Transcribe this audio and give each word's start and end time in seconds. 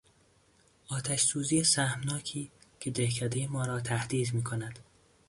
آتش 0.89 1.21
سوزی 1.21 1.63
سهمناکی 1.63 2.51
که 2.79 2.91
دهکدهی 2.91 3.47
ما 3.47 3.65
را 3.65 3.79
تهدید 3.79 4.33
می 4.33 4.43
کند 4.43 4.79